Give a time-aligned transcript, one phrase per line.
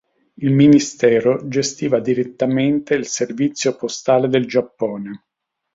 [0.37, 5.25] Il ministero gestiva direttamente il servizio postale del Giappone.